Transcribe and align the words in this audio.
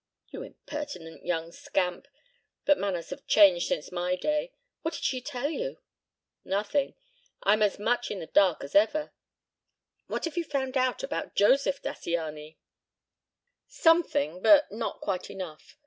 "You 0.29 0.41
impertinent 0.41 1.27
young 1.27 1.51
scamp. 1.51 2.07
But 2.65 2.79
manners 2.79 3.11
have 3.11 3.27
changed 3.27 3.67
since 3.67 3.91
my 3.91 4.15
day. 4.15 4.51
What 4.81 4.95
did 4.95 5.03
she 5.03 5.21
tell 5.21 5.51
you?" 5.51 5.77
"Nothing. 6.43 6.95
I'm 7.43 7.61
as 7.61 7.77
much 7.77 8.09
in 8.09 8.17
the 8.17 8.25
dark 8.25 8.63
as 8.63 8.73
ever. 8.73 9.13
What 10.07 10.25
have 10.25 10.37
you 10.37 10.43
found 10.43 10.75
out 10.75 11.03
about 11.03 11.35
Josef 11.35 11.83
Zattiany?" 11.83 12.57
"Something, 13.67 14.41
but 14.41 14.71
not 14.71 15.01
quite 15.01 15.29
enough. 15.29 15.77